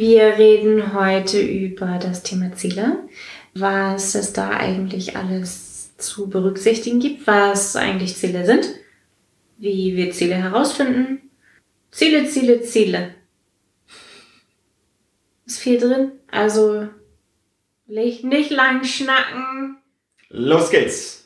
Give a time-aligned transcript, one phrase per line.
[0.00, 3.06] Wir reden heute über das Thema Ziele,
[3.52, 8.66] was es da eigentlich alles zu berücksichtigen gibt, was eigentlich Ziele sind,
[9.58, 11.30] wie wir Ziele herausfinden.
[11.90, 13.14] Ziele, Ziele, Ziele.
[15.44, 16.88] Ist viel drin, also
[17.86, 19.82] nicht lang schnacken.
[20.30, 21.19] Los geht's!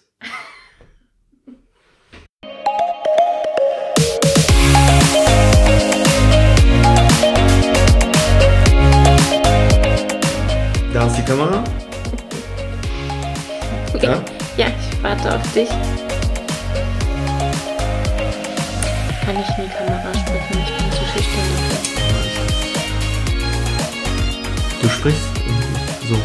[11.04, 11.62] Da ist die Kamera.
[14.00, 14.24] Ja?
[14.56, 15.68] Ja, ich warte auf dich.
[19.20, 20.58] Kann ich in die Kamera sprechen?
[20.64, 21.48] Ich bin zu schüchtern.
[24.80, 25.28] Du sprichst
[26.08, 26.16] so.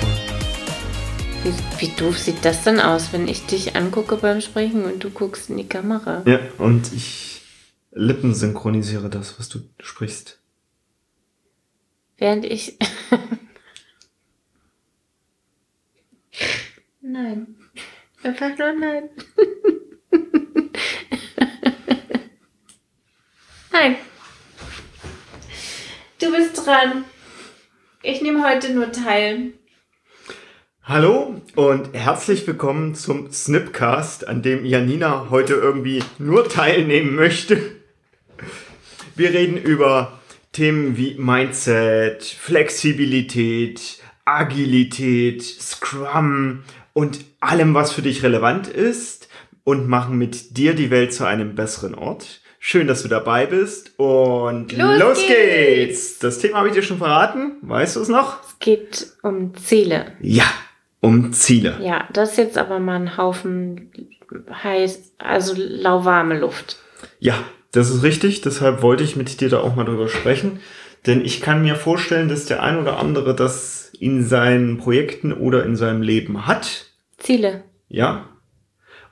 [1.44, 5.10] Wie, wie doof sieht das denn aus, wenn ich dich angucke beim Sprechen und du
[5.10, 6.24] guckst in die Kamera?
[6.26, 7.42] Ja, und ich
[7.92, 10.40] Lippen synchronisiere das, was du sprichst.
[12.18, 12.78] Während ich.
[17.12, 17.56] Nein.
[18.24, 19.10] Einfach nur nein.
[23.72, 23.96] nein.
[26.20, 27.06] Du bist dran.
[28.04, 29.54] Ich nehme heute nur teil.
[30.84, 37.76] Hallo und herzlich willkommen zum Snipcast, an dem Janina heute irgendwie nur teilnehmen möchte.
[39.16, 40.20] Wir reden über
[40.52, 46.64] Themen wie Mindset, Flexibilität, Agilität, Scrum
[47.00, 49.30] und allem, was für dich relevant ist
[49.64, 52.42] und machen mit dir die Welt zu einem besseren Ort.
[52.60, 55.30] Schön, dass du dabei bist und Los los, geht's.
[55.30, 56.20] geht's.
[56.20, 57.54] Das Thema habe ich dir schon verraten.
[57.62, 58.44] Weißt du es noch?
[58.44, 60.12] Es geht um Ziele.
[60.20, 60.44] Ja,
[61.00, 61.78] um Ziele.
[61.82, 63.92] Ja, das ist jetzt aber mal ein Haufen
[64.62, 66.80] heiß, also lauwarme Luft.
[67.20, 67.36] Ja,
[67.72, 68.42] das ist richtig.
[68.42, 70.60] Deshalb wollte ich mit dir da auch mal drüber sprechen.
[71.06, 75.64] Denn ich kann mir vorstellen, dass der ein oder andere das in seinen Projekten oder
[75.64, 76.89] in seinem Leben hat.
[77.20, 77.64] Ziele.
[77.88, 78.26] Ja.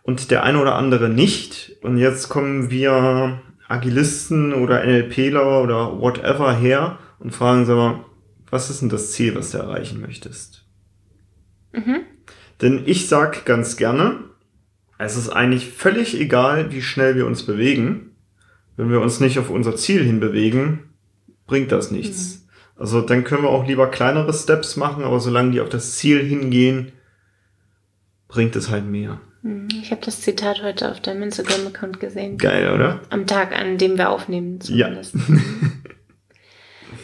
[0.03, 1.77] Und der eine oder andere nicht.
[1.81, 8.05] Und jetzt kommen wir Agilisten oder NLPler oder whatever her und fragen sie mal,
[8.49, 10.65] was ist denn das Ziel, was du erreichen möchtest?
[11.73, 12.01] Mhm.
[12.61, 14.23] Denn ich sag ganz gerne,
[14.97, 18.15] es ist eigentlich völlig egal, wie schnell wir uns bewegen.
[18.77, 20.89] Wenn wir uns nicht auf unser Ziel hinbewegen,
[21.45, 22.47] bringt das nichts.
[22.75, 26.23] Also dann können wir auch lieber kleinere Steps machen, aber solange die auf das Ziel
[26.23, 26.91] hingehen,
[28.27, 29.19] bringt es halt mehr.
[29.41, 32.37] Hm, Ich habe das Zitat heute auf deinem Instagram-Account gesehen.
[32.37, 33.01] Geil, oder?
[33.09, 34.59] Am Tag, an dem wir aufnehmen.
[34.63, 34.87] Ja.
[35.01, 35.15] Zumindest.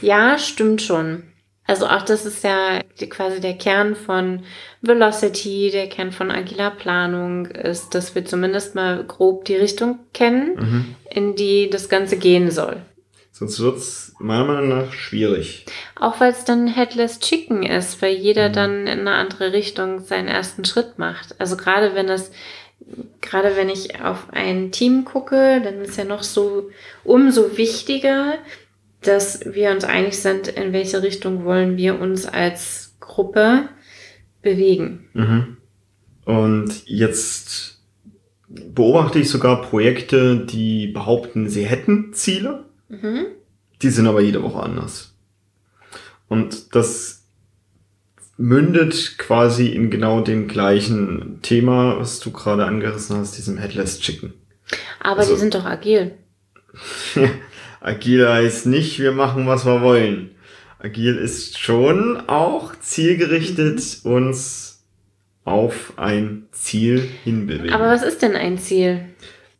[0.01, 1.23] ja, stimmt schon.
[1.65, 4.41] Also auch das ist ja quasi der Kern von
[4.81, 10.55] Velocity, der Kern von agiler Planung ist, dass wir zumindest mal grob die Richtung kennen,
[10.59, 10.95] Mhm.
[11.09, 12.81] in die das Ganze gehen soll.
[13.43, 15.65] Sonst wird's meiner Meinung nach schwierig.
[15.99, 18.53] Auch weil es dann Headless Chicken ist, weil jeder Mhm.
[18.53, 21.35] dann in eine andere Richtung seinen ersten Schritt macht.
[21.41, 22.31] Also gerade wenn das,
[23.19, 26.69] gerade wenn ich auf ein Team gucke, dann ist ja noch so
[27.03, 28.35] umso wichtiger,
[29.01, 33.67] dass wir uns einig sind, in welche Richtung wollen wir uns als Gruppe
[34.41, 35.09] bewegen.
[35.13, 35.57] Mhm.
[36.23, 37.81] Und jetzt
[38.47, 42.63] beobachte ich sogar Projekte, die behaupten, sie hätten Ziele.
[43.01, 43.25] Mhm.
[43.81, 45.13] Die sind aber jede Woche anders.
[46.27, 47.23] Und das
[48.37, 54.33] mündet quasi in genau dem gleichen Thema, was du gerade angerissen hast, diesem Headless Chicken.
[54.99, 56.13] Aber Also- die sind doch agil.
[57.81, 60.31] Agil heißt nicht, wir machen, was wir wollen.
[60.79, 64.83] Agil ist schon auch zielgerichtet uns
[65.45, 67.73] auf ein Ziel hinbewegen.
[67.73, 69.05] Aber was ist denn ein Ziel?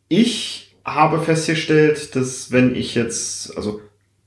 [0.08, 3.80] Ich habe festgestellt, dass wenn ich jetzt, also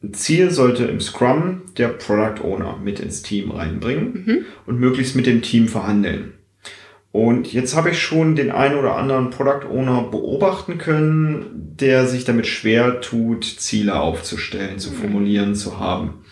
[0.03, 4.45] ein Ziel sollte im Scrum der Product Owner mit ins Team reinbringen Mhm.
[4.65, 6.33] und möglichst mit dem Team verhandeln.
[7.11, 12.25] Und jetzt habe ich schon den einen oder anderen Product Owner beobachten können, der sich
[12.25, 16.25] damit schwer tut, Ziele aufzustellen, zu formulieren, zu haben.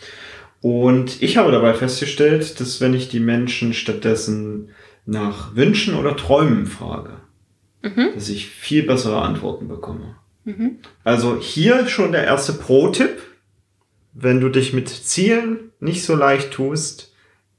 [0.62, 4.70] Und ich habe dabei festgestellt, dass wenn ich die Menschen stattdessen
[5.06, 7.15] nach Wünschen oder Träumen frage,
[7.86, 8.16] Mhm.
[8.16, 10.16] dass ich viel bessere Antworten bekomme.
[10.44, 10.80] Mhm.
[11.04, 13.22] Also hier schon der erste Pro-Tipp.
[14.14, 17.14] Wenn du dich mit Zielen nicht so leicht tust,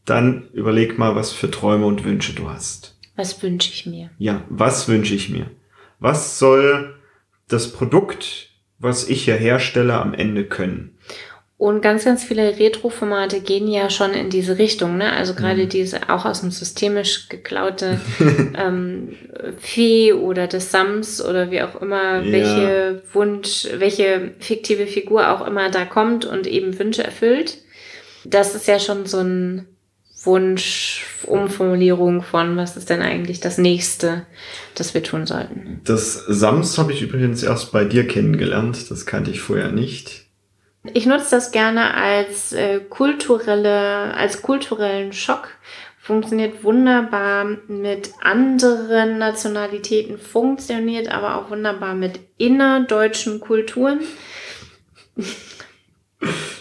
[0.04, 2.98] dann überleg mal, was für Träume und Wünsche du hast.
[3.14, 4.10] Was wünsche ich mir?
[4.18, 5.50] Ja, was wünsche ich mir?
[5.98, 6.94] Was soll
[7.48, 10.98] das Produkt, was ich hier herstelle, am Ende können?
[11.58, 15.12] Und ganz, ganz viele Retro-Formate gehen ja schon in diese Richtung, ne?
[15.12, 15.68] Also gerade Mhm.
[15.70, 17.98] diese auch aus dem systemisch geklaute
[18.58, 19.16] ähm,
[19.58, 22.30] Fee oder des Sams oder wie auch immer, Ja.
[22.32, 27.56] welche Wunsch, welche fiktive Figur auch immer da kommt und eben Wünsche erfüllt.
[28.24, 29.66] das ist ja schon so ein
[30.24, 34.26] Wunsch, Umformulierung von, was ist denn eigentlich das nächste,
[34.74, 35.80] das wir tun sollten.
[35.84, 38.90] Das Sams habe ich übrigens erst bei dir kennengelernt.
[38.90, 40.25] Das kannte ich vorher nicht.
[40.94, 45.48] Ich nutze das gerne als äh, kulturelle, als kulturellen Schock.
[45.98, 54.00] Funktioniert wunderbar mit anderen Nationalitäten, funktioniert aber auch wunderbar mit innerdeutschen Kulturen.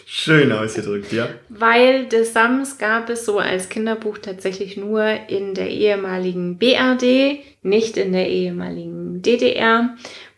[0.07, 1.30] Schön ausgedrückt, ja.
[1.50, 7.98] Weil des Sams gab es so als Kinderbuch tatsächlich nur in der ehemaligen BRD, nicht
[7.98, 9.95] in der ehemaligen DDR.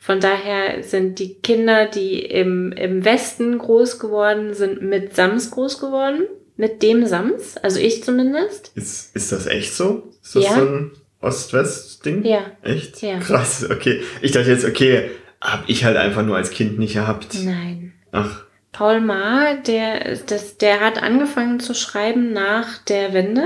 [0.07, 5.81] Von daher sind die Kinder, die im, im Westen groß geworden sind, mit Sams groß
[5.81, 6.27] geworden.
[6.56, 8.71] Mit dem Sams, also ich zumindest.
[8.74, 10.07] Ist, ist das echt so?
[10.24, 10.56] Ist das Ja.
[10.56, 12.24] so ein Ost-West-Ding?
[12.24, 12.39] Ja.
[12.62, 13.01] Echt?
[13.01, 13.19] Ja.
[13.19, 14.00] Krass, okay.
[14.21, 15.12] Ich dachte jetzt, okay,
[15.42, 17.36] hab ich halt einfach nur als Kind nicht gehabt.
[17.44, 17.92] Nein.
[18.13, 23.44] Ach, Paul Maar, der, das, der hat angefangen zu schreiben nach der Wende.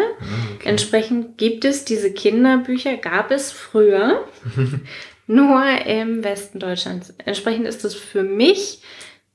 [0.55, 0.69] okay.
[0.69, 4.25] Entsprechend gibt es diese Kinderbücher, gab es früher,
[5.31, 7.13] nur im Westen Deutschlands.
[7.25, 8.81] Entsprechend ist es für mich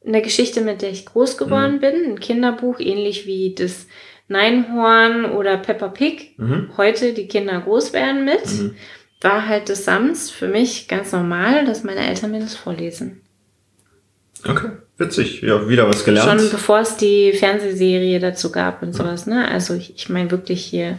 [0.06, 2.12] eine Geschichte, mit der ich groß geworden bin.
[2.12, 3.86] Ein Kinderbuch, ähnlich wie das
[4.28, 6.34] Neinhorn oder Peppa Pig.
[6.36, 6.70] Mhm.
[6.76, 8.46] Heute die Kinder groß werden mit.
[8.46, 8.76] Mhm.
[9.20, 13.22] War halt des Sams für mich ganz normal, dass meine Eltern mir das vorlesen.
[14.46, 14.68] Okay,
[14.98, 15.40] witzig.
[15.42, 16.40] Ja, wieder was gelernt.
[16.40, 19.48] Schon bevor es die Fernsehserie dazu gab und sowas, ne?
[19.48, 20.98] Also ich, ich meine wirklich hier,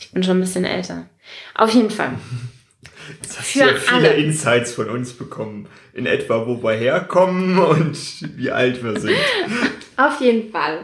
[0.00, 1.06] ich bin schon ein bisschen älter.
[1.54, 2.10] Auf jeden Fall.
[3.24, 4.12] Jetzt hast für du ja viele alle.
[4.14, 5.66] Insights von uns bekommen.
[5.94, 7.96] In etwa, wo wir herkommen und
[8.36, 9.16] wie alt wir sind.
[9.96, 10.80] Auf jeden Fall.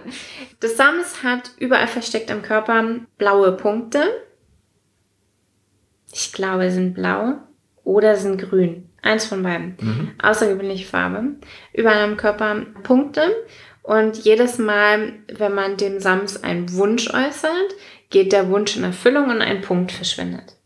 [0.61, 4.03] Das Sams hat überall versteckt am Körper blaue Punkte.
[6.13, 7.35] Ich glaube, sie sind blau
[7.85, 8.89] oder sind grün.
[9.03, 9.77] Eins von beiden.
[9.81, 10.11] Mhm.
[10.23, 11.37] Außergewöhnliche Farbe.
[11.73, 13.23] Überall am Körper Punkte.
[13.83, 17.75] Und jedes Mal, wenn man dem Sams einen Wunsch äußert,
[18.11, 20.57] geht der Wunsch in Erfüllung und ein Punkt verschwindet.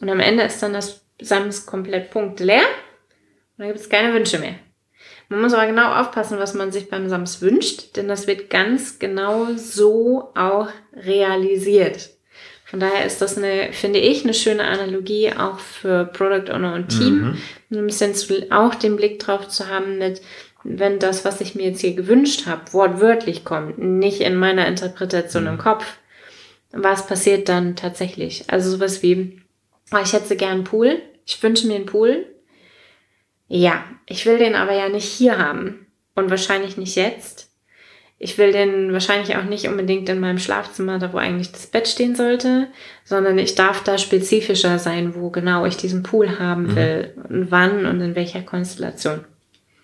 [0.00, 2.62] Und am Ende ist dann das Sams komplett punktleer.
[2.62, 4.54] Und dann gibt es keine Wünsche mehr.
[5.28, 8.98] Man muss aber genau aufpassen, was man sich beim Sams wünscht, denn das wird ganz
[8.98, 12.10] genau so auch realisiert.
[12.64, 16.88] Von daher ist das eine, finde ich, eine schöne Analogie auch für Product Owner und
[16.88, 17.36] Team.
[17.70, 17.78] Mhm.
[17.78, 20.20] Ein bisschen zu, auch den Blick drauf zu haben mit,
[20.64, 25.46] wenn das, was ich mir jetzt hier gewünscht habe, wortwörtlich kommt, nicht in meiner Interpretation
[25.46, 25.96] im Kopf,
[26.72, 28.44] was passiert dann tatsächlich?
[28.48, 29.40] Also sowas wie,
[30.02, 32.26] ich hätte gern einen Pool, ich wünsche mir einen Pool.
[33.48, 37.50] Ja, ich will den aber ja nicht hier haben und wahrscheinlich nicht jetzt.
[38.20, 41.86] Ich will den wahrscheinlich auch nicht unbedingt in meinem Schlafzimmer, da wo eigentlich das Bett
[41.86, 42.66] stehen sollte,
[43.04, 47.86] sondern ich darf da spezifischer sein, wo genau ich diesen Pool haben will und wann
[47.86, 49.24] und in welcher Konstellation.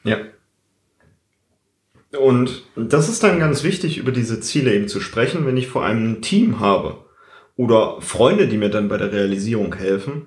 [0.02, 0.18] Ja.
[2.18, 5.84] Und das ist dann ganz wichtig, über diese Ziele eben zu sprechen, wenn ich vor
[5.84, 7.04] allem ein Team habe
[7.56, 10.26] oder Freunde, die mir dann bei der Realisierung helfen.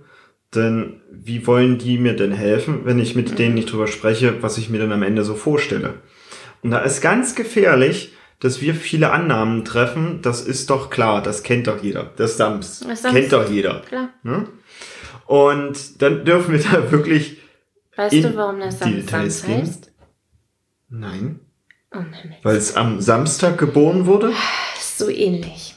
[0.56, 4.58] Denn wie wollen die mir denn helfen, wenn ich mit denen nicht drüber spreche, was
[4.58, 5.96] ich mir dann am Ende so vorstelle?
[6.64, 10.22] Und da ist ganz gefährlich, dass wir viele Annahmen treffen.
[10.22, 12.12] Das ist doch klar, das kennt doch jeder.
[12.16, 12.86] Das Sams.
[13.04, 13.82] kennt doch jeder.
[13.82, 14.10] Klar.
[14.24, 14.48] Ne?
[15.26, 17.42] Und dann dürfen wir da wirklich.
[17.96, 19.62] Weißt du, warum das Sam Details Sams gehen?
[19.62, 19.92] heißt?
[20.90, 21.40] Nein.
[21.94, 22.00] Oh.
[22.44, 24.32] Weil es am Samstag geboren wurde?
[24.80, 25.77] So ähnlich.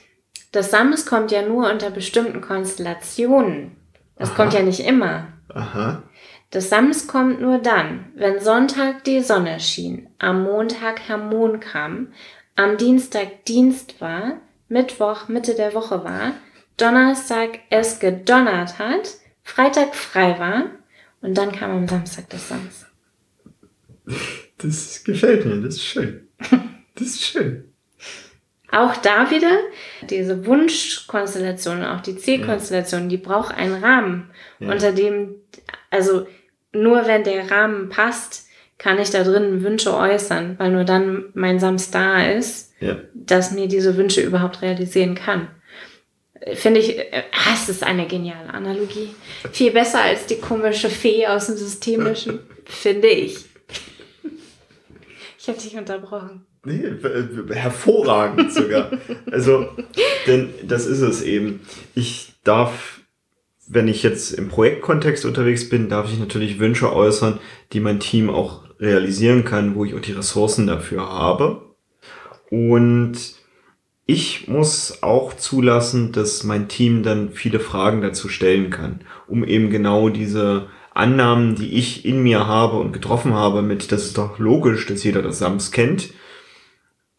[0.52, 3.76] Das Sams kommt ja nur unter bestimmten Konstellationen.
[4.16, 4.36] Das Aha.
[4.36, 5.28] kommt ja nicht immer.
[5.48, 6.02] Aha.
[6.50, 12.08] Das Sams kommt nur dann, wenn Sonntag die Sonne schien, am Montag Herr Mond kam,
[12.56, 16.32] am Dienstag Dienst war, Mittwoch Mitte der Woche war,
[16.76, 20.64] Donnerstag es gedonnert hat, Freitag frei war
[21.20, 22.86] und dann kam am Samstag das Sams.
[24.58, 26.28] Das gefällt mir, das ist schön.
[26.96, 27.69] Das ist schön.
[28.72, 29.50] Auch da wieder,
[30.02, 34.70] diese Wunschkonstellation, auch die Zielkonstellation, die braucht einen Rahmen, Ja.
[34.72, 35.34] unter dem,
[35.90, 36.26] also
[36.72, 38.46] nur wenn der Rahmen passt,
[38.78, 42.96] kann ich da drin Wünsche äußern, weil nur dann mein Sams da ist, Ja.
[43.12, 45.48] dass mir diese Wünsche überhaupt realisieren kann.
[46.54, 49.14] Finde ich, ah, es ist eine geniale Analogie.
[49.52, 53.44] Viel besser als die komische Fee aus dem Systemischen, finde ich.
[55.38, 56.46] Ich habe dich unterbrochen.
[56.64, 56.92] Nee,
[57.50, 58.90] hervorragend sogar.
[59.30, 59.68] Also,
[60.26, 61.60] denn das ist es eben.
[61.94, 63.00] Ich darf,
[63.66, 67.38] wenn ich jetzt im Projektkontext unterwegs bin, darf ich natürlich Wünsche äußern,
[67.72, 71.62] die mein Team auch realisieren kann, wo ich auch die Ressourcen dafür habe.
[72.50, 73.16] Und
[74.04, 79.70] ich muss auch zulassen, dass mein Team dann viele Fragen dazu stellen kann, um eben
[79.70, 84.38] genau diese Annahmen, die ich in mir habe und getroffen habe, mit, das ist doch
[84.38, 86.12] logisch, dass jeder das Sams kennt,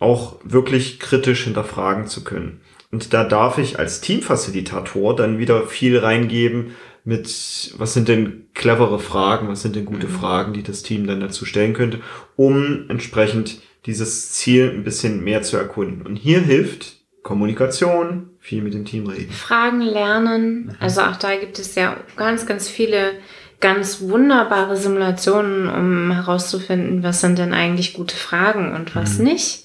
[0.01, 2.62] auch wirklich kritisch hinterfragen zu können.
[2.91, 6.72] Und da darf ich als Teamfacilitator dann wieder viel reingeben
[7.03, 10.12] mit, was sind denn clevere Fragen, was sind denn gute mhm.
[10.12, 12.00] Fragen, die das Team dann dazu stellen könnte,
[12.36, 16.05] um entsprechend dieses Ziel ein bisschen mehr zu erkunden.
[16.05, 19.31] Und hier hilft Kommunikation, viel mit dem Team reden.
[19.31, 20.65] Fragen lernen.
[20.65, 20.75] Mhm.
[20.79, 23.13] Also auch da gibt es ja ganz, ganz viele
[23.60, 29.25] ganz wunderbare Simulationen, um herauszufinden, was sind denn eigentlich gute Fragen und was mhm.
[29.25, 29.61] nicht.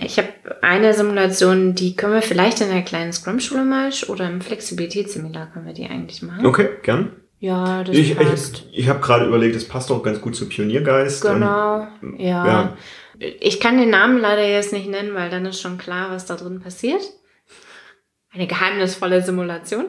[0.00, 0.28] Ich habe
[0.62, 5.66] eine Simulation, die können wir vielleicht in der kleinen Scrum-Schule mal oder im Flexibilitätsseminar können
[5.66, 6.46] wir die eigentlich machen.
[6.46, 7.12] Okay, gern.
[7.38, 8.66] Ja, das ich, passt.
[8.70, 11.22] Ich, ich habe gerade überlegt, es passt auch ganz gut zu Pioniergeist.
[11.22, 12.46] Genau, und, ja.
[12.46, 12.76] ja.
[13.18, 16.36] Ich kann den Namen leider jetzt nicht nennen, weil dann ist schon klar, was da
[16.36, 17.02] drin passiert.
[18.32, 19.86] Eine geheimnisvolle Simulation.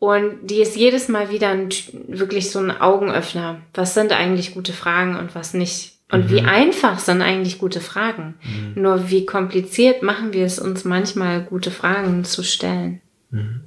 [0.00, 1.68] Und die ist jedes Mal wieder ein,
[2.08, 3.62] wirklich so ein Augenöffner.
[3.74, 5.97] Was sind eigentlich gute Fragen und was nicht?
[6.10, 6.30] Und mhm.
[6.30, 8.34] wie einfach sind eigentlich gute Fragen?
[8.42, 8.82] Mhm.
[8.82, 13.00] Nur wie kompliziert machen wir es uns manchmal, gute Fragen zu stellen?
[13.30, 13.64] Mhm.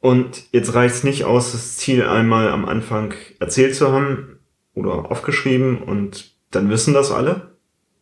[0.00, 4.40] Und jetzt reicht es nicht aus, das Ziel einmal am Anfang erzählt zu haben
[4.74, 7.52] oder aufgeschrieben und dann wissen das alle.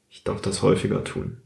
[0.08, 1.42] Ich darf das häufiger tun.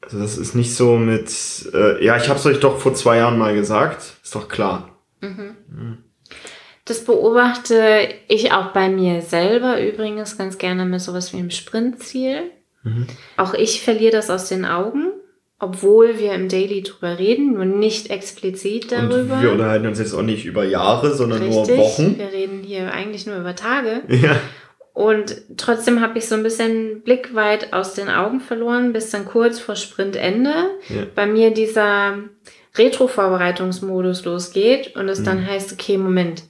[0.00, 3.16] Also das ist nicht so mit, äh, ja, ich habe es euch doch vor zwei
[3.16, 4.96] Jahren mal gesagt, ist doch klar.
[5.20, 5.98] Mhm.
[6.86, 12.44] Das beobachte ich auch bei mir selber übrigens ganz gerne mit sowas wie einem Sprintziel.
[12.84, 13.08] Mhm.
[13.36, 15.08] Auch ich verliere das aus den Augen,
[15.58, 19.34] obwohl wir im Daily drüber reden, nur nicht explizit darüber.
[19.34, 21.76] Und wir unterhalten uns jetzt auch nicht über Jahre, sondern Richtig.
[21.76, 22.18] nur Wochen.
[22.18, 24.02] Wir reden hier eigentlich nur über Tage.
[24.08, 24.36] Ja.
[24.92, 29.26] Und trotzdem habe ich so ein bisschen Blick weit aus den Augen verloren, bis dann
[29.26, 30.54] kurz vor Sprintende
[30.88, 31.02] ja.
[31.14, 32.18] bei mir dieser
[32.76, 35.24] Retro-Vorbereitungsmodus losgeht und es mhm.
[35.24, 36.44] dann heißt, okay, Moment,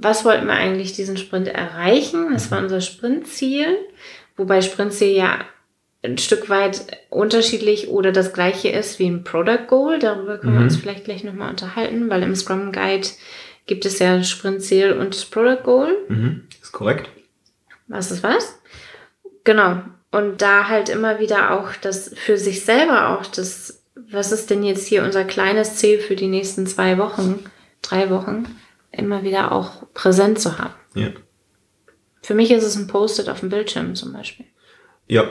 [0.00, 2.32] was wollten wir eigentlich diesen Sprint erreichen?
[2.32, 3.76] Das war unser Sprintziel,
[4.36, 5.40] wobei Sprintziel ja
[6.04, 9.98] ein Stück weit unterschiedlich oder das gleiche ist wie ein Product Goal.
[9.98, 10.58] Darüber können mhm.
[10.58, 13.08] wir uns vielleicht gleich nochmal unterhalten, weil im Scrum Guide
[13.66, 15.96] gibt es ja Sprintziel und Product Goal.
[16.08, 16.44] Mhm.
[16.62, 17.10] Ist korrekt
[17.88, 18.60] was ist was.
[19.44, 19.82] Genau.
[20.10, 24.62] Und da halt immer wieder auch das für sich selber auch das, was ist denn
[24.62, 27.44] jetzt hier unser kleines Ziel für die nächsten zwei Wochen,
[27.82, 28.46] drei Wochen,
[28.92, 30.74] immer wieder auch präsent zu haben.
[30.94, 31.08] Ja.
[32.22, 34.46] Für mich ist es ein Post-it auf dem Bildschirm zum Beispiel.
[35.06, 35.24] Ja.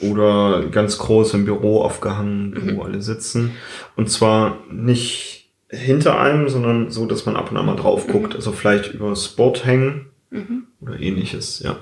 [0.00, 2.80] Oder ganz groß im Büro aufgehangen, wo mhm.
[2.80, 3.52] alle sitzen.
[3.96, 8.30] Und zwar nicht hinter einem, sondern so, dass man ab und an mal drauf guckt.
[8.30, 8.36] Mhm.
[8.36, 10.66] Also vielleicht über Board hängen mhm.
[10.80, 11.78] oder ähnliches, ja.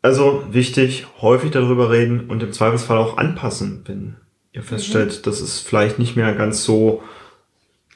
[0.00, 4.16] Also wichtig, häufig darüber reden und im Zweifelsfall auch anpassen, wenn
[4.52, 5.22] ihr feststellt, mhm.
[5.24, 7.02] das ist vielleicht nicht mehr ganz so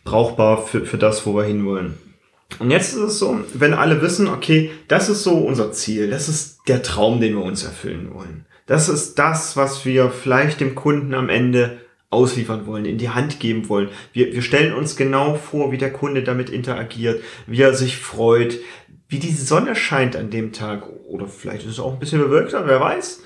[0.05, 1.97] brauchbar für, für das, wo wir hinwollen.
[2.59, 6.29] Und jetzt ist es so, wenn alle wissen, okay, das ist so unser Ziel, das
[6.29, 8.47] ist der Traum, den wir uns erfüllen wollen.
[8.67, 11.81] Das ist das, was wir vielleicht dem Kunden am Ende
[12.11, 13.89] ausliefern wollen, in die Hand geben wollen.
[14.13, 18.59] Wir, wir stellen uns genau vor, wie der Kunde damit interagiert, wie er sich freut,
[19.09, 20.85] wie die Sonne scheint an dem Tag.
[21.09, 23.23] Oder vielleicht ist es auch ein bisschen bewölkter, wer weiß.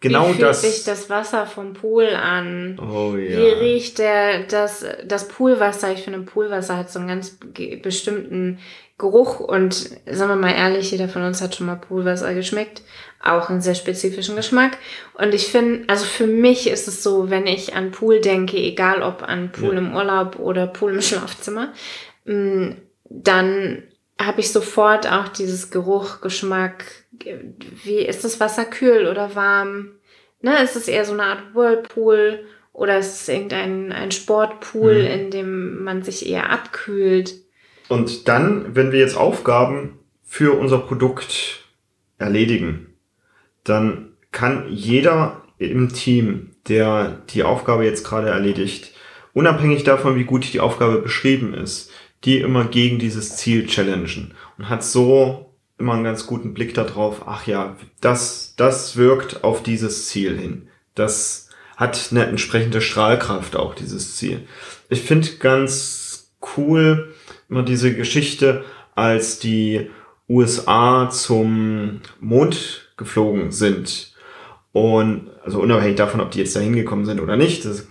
[0.00, 0.62] Genau wie fühlt das.
[0.62, 2.78] sich das Wasser vom Pool an?
[2.80, 3.38] Oh ja.
[3.38, 5.92] Wie riecht der, das, das Poolwasser?
[5.92, 7.38] Ich finde, Poolwasser hat so einen ganz
[7.82, 8.58] bestimmten
[8.98, 12.82] Geruch und sagen wir mal ehrlich, jeder von uns hat schon mal Poolwasser geschmeckt.
[13.22, 14.78] Auch einen sehr spezifischen Geschmack.
[15.14, 19.02] Und ich finde, also für mich ist es so, wenn ich an Pool denke, egal
[19.02, 19.78] ob an Pool ja.
[19.78, 21.72] im Urlaub oder Pool im Schlafzimmer,
[22.24, 22.72] mm,
[23.08, 23.82] dann
[24.20, 26.84] habe ich sofort auch dieses Geruch, Geschmack.
[27.84, 29.92] Wie ist das Wasser kühl oder warm?
[30.40, 35.06] Ne, ist es eher so eine Art Whirlpool oder ist es irgendein ein Sportpool, mhm.
[35.06, 37.34] in dem man sich eher abkühlt?
[37.88, 41.66] Und dann, wenn wir jetzt Aufgaben für unser Produkt
[42.18, 42.94] erledigen,
[43.64, 48.92] dann kann jeder im Team, der die Aufgabe jetzt gerade erledigt,
[49.34, 51.90] unabhängig davon, wie gut die Aufgabe beschrieben ist,
[52.24, 57.26] die immer gegen dieses Ziel challengen und hat so immer einen ganz guten Blick darauf,
[57.26, 60.68] ach ja, das, das wirkt auf dieses Ziel hin.
[60.94, 64.46] Das hat eine entsprechende Strahlkraft auch, dieses Ziel.
[64.88, 67.14] Ich finde ganz cool
[67.48, 68.64] immer diese Geschichte,
[68.94, 69.90] als die
[70.28, 74.14] USA zum Mond geflogen sind.
[74.72, 77.88] Und also unabhängig davon, ob die jetzt da hingekommen sind oder nicht, das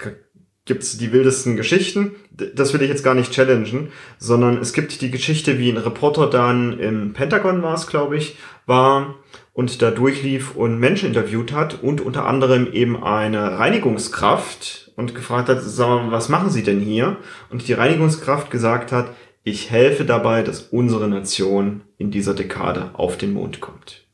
[0.72, 2.16] gibt's die wildesten Geschichten.
[2.32, 6.30] Das will ich jetzt gar nicht challengen, sondern es gibt die Geschichte, wie ein Reporter
[6.30, 9.16] dann im Pentagon war es, glaube ich, war
[9.52, 15.50] und da durchlief und Menschen interviewt hat und unter anderem eben eine Reinigungskraft und gefragt
[15.50, 17.18] hat, sag mal, was machen Sie denn hier?
[17.50, 19.10] Und die Reinigungskraft gesagt hat,
[19.44, 24.06] ich helfe dabei, dass unsere Nation in dieser Dekade auf den Mond kommt.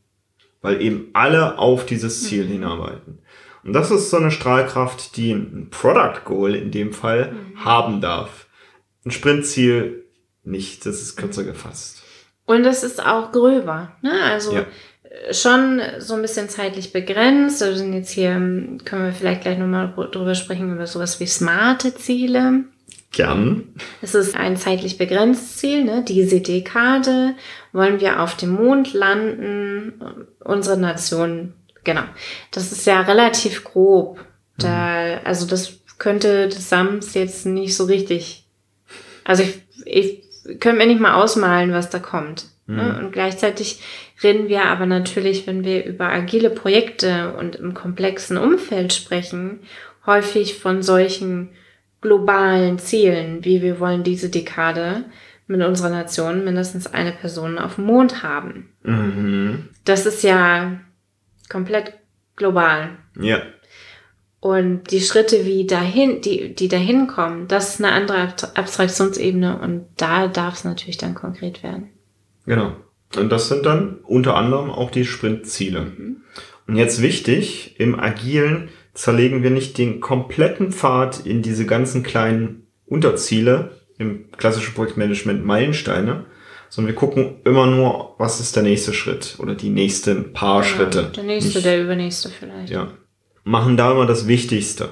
[0.62, 2.54] weil eben alle auf dieses Ziel mhm.
[2.54, 3.20] hinarbeiten.
[3.68, 7.66] Und das ist so eine Strahlkraft, die ein Product Goal in dem Fall mhm.
[7.66, 8.48] haben darf.
[9.06, 10.06] Ein Sprintziel
[10.46, 12.02] nicht, das ist kürzer gefasst.
[12.46, 13.92] Und es ist auch gröber.
[14.02, 14.14] Ne?
[14.24, 14.66] Also ja.
[15.34, 17.60] schon so ein bisschen zeitlich begrenzt.
[17.60, 21.94] Wir sind jetzt hier, können wir vielleicht gleich nochmal drüber sprechen, über sowas wie smarte
[21.94, 22.64] Ziele.
[23.12, 23.64] Gern.
[24.02, 26.06] Es ist ein zeitlich begrenztes Ziel, ne?
[26.08, 27.36] diese Dekade
[27.74, 31.54] wollen wir auf dem Mond landen, unsere Nation,
[31.88, 32.04] genau.
[32.52, 34.20] Das ist ja relativ grob.
[34.60, 38.46] Da, also das könnte das Sams jetzt nicht so richtig.
[39.24, 42.46] Also ich, ich könnte mir nicht mal ausmalen, was da kommt.
[42.68, 42.84] Ne?
[42.84, 43.06] Mhm.
[43.06, 43.82] Und gleichzeitig
[44.22, 49.62] reden wir aber natürlich, wenn wir über agile Projekte und im komplexen Umfeld sprechen,
[50.06, 51.50] häufig von solchen
[52.02, 55.06] globalen Zielen, wie wir wollen diese Dekade
[55.48, 58.70] mit unserer Nation mindestens eine Person auf dem Mond haben.
[58.84, 59.70] Mhm.
[59.86, 60.80] Das ist ja
[61.50, 61.94] komplett
[62.36, 62.98] global.
[63.20, 63.42] Ja.
[64.40, 69.88] Und die Schritte, wie dahin, die, die dahin kommen, das ist eine andere Abstraktionsebene und
[69.98, 71.90] da darf es natürlich dann konkret werden.
[72.46, 72.74] Genau.
[73.16, 75.82] Und das sind dann unter anderem auch die Sprintziele.
[75.82, 76.18] Mhm.
[76.68, 82.68] Und jetzt wichtig, im Agilen zerlegen wir nicht den kompletten Pfad in diese ganzen kleinen
[82.86, 86.26] Unterziele im klassischen Projektmanagement Meilensteine,
[86.70, 90.64] sondern wir gucken immer nur, was ist der nächste Schritt oder die nächsten paar ja,
[90.64, 91.12] Schritte.
[91.16, 92.72] Der nächste, nicht, der übernächste vielleicht.
[92.72, 92.92] Ja.
[93.44, 94.90] Machen da immer das Wichtigste,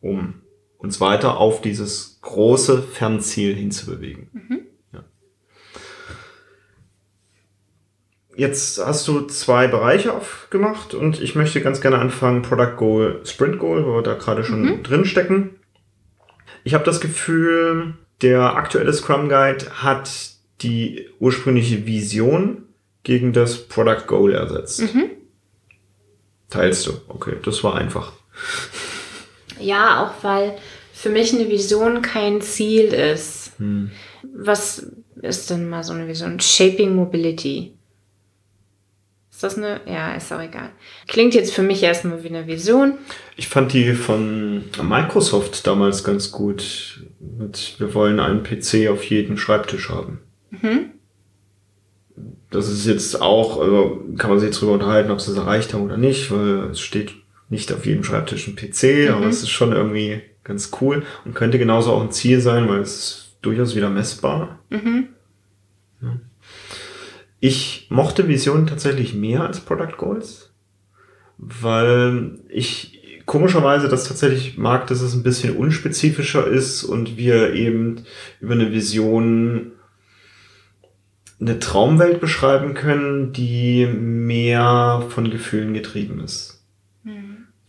[0.00, 0.42] um
[0.76, 4.28] uns weiter auf dieses große Fernziel hinzubewegen.
[4.32, 4.60] Mhm.
[8.38, 13.58] Jetzt hast du zwei Bereiche aufgemacht und ich möchte ganz gerne anfangen, Product Goal, Sprint
[13.58, 14.82] Goal, wo wir da gerade schon mhm.
[14.84, 15.56] drin stecken.
[16.62, 22.64] Ich habe das Gefühl, der aktuelle Scrum Guide hat die ursprüngliche Vision
[23.02, 24.82] gegen das Product Goal ersetzt.
[24.82, 25.10] Mhm.
[26.50, 26.92] Teilst du?
[27.08, 28.12] Okay, das war einfach.
[29.60, 30.56] Ja, auch weil
[30.92, 33.52] für mich eine Vision kein Ziel ist.
[33.58, 33.90] Hm.
[34.34, 34.90] Was
[35.22, 36.40] ist denn mal so eine Vision?
[36.40, 37.74] Shaping Mobility.
[39.30, 39.80] Ist das eine?
[39.86, 40.70] Ja, ist auch egal.
[41.06, 42.94] Klingt jetzt für mich erstmal wie eine Vision.
[43.36, 47.04] Ich fand die von Microsoft damals ganz gut.
[47.20, 50.18] Mit, wir wollen einen PC auf jedem Schreibtisch haben.
[50.50, 50.90] Mhm.
[52.50, 55.74] Das ist jetzt auch, also kann man sich jetzt drüber unterhalten, ob sie es erreicht
[55.74, 57.12] haben oder nicht, weil es steht
[57.50, 59.14] nicht auf jedem Schreibtisch ein PC, mhm.
[59.14, 62.80] aber es ist schon irgendwie ganz cool und könnte genauso auch ein Ziel sein, weil
[62.80, 64.58] es ist durchaus wieder messbar.
[64.70, 65.08] Mhm.
[66.02, 66.16] Ja.
[67.40, 70.50] Ich mochte Visionen tatsächlich mehr als Product Goals,
[71.36, 78.04] weil ich komischerweise das tatsächlich mag, dass es ein bisschen unspezifischer ist und wir eben
[78.40, 79.72] über eine Vision
[81.40, 86.58] eine Traumwelt beschreiben können, die mehr von Gefühlen getrieben ist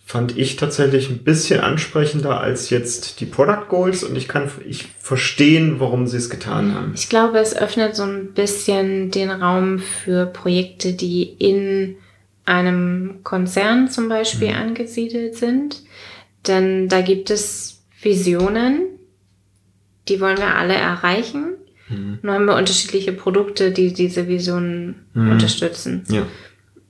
[0.09, 4.87] fand ich tatsächlich ein bisschen ansprechender als jetzt die Product Goals und ich kann ich
[4.97, 6.93] verstehen, warum sie es getan haben.
[6.95, 11.95] Ich glaube, es öffnet so ein bisschen den Raum für Projekte, die in
[12.43, 14.55] einem Konzern zum Beispiel mhm.
[14.55, 15.83] angesiedelt sind.
[16.47, 18.81] Denn da gibt es Visionen,
[20.07, 21.53] die wollen wir alle erreichen.
[21.89, 22.19] Mhm.
[22.21, 25.31] Nur haben wir unterschiedliche Produkte, die diese Visionen mhm.
[25.31, 26.03] unterstützen.
[26.09, 26.25] Ja.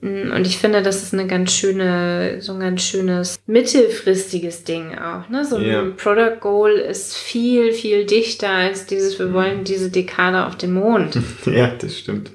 [0.00, 4.96] Mm, und ich finde, das ist eine ganz schöne, so ein ganz schönes mittelfristiges Ding
[4.98, 5.28] auch.
[5.28, 5.44] Ne?
[5.44, 5.84] So ein yeah.
[5.96, 11.18] Product Goal ist viel, viel dichter als dieses, wir wollen diese Dekade auf dem Mond.
[11.46, 12.30] ja, das stimmt.